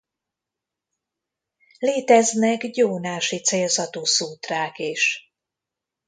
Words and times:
Léteznek 1.79 2.71
gyónási 2.71 3.41
célzatú 3.41 4.03
szútrák 4.05 4.79
is. 4.79 5.33